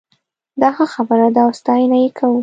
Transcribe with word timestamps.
دا 0.61 0.69
ښه 0.75 0.85
خبره 0.93 1.27
ده 1.35 1.41
او 1.45 1.51
ستاينه 1.59 1.97
یې 2.03 2.09
کوو 2.17 2.37